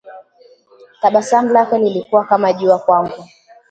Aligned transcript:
Tabasamu 1.01 1.49
lake 1.53 1.77
lilikuwa 1.77 2.25
kama 2.25 2.53
jua 2.53 2.79
kwangu 2.79 3.23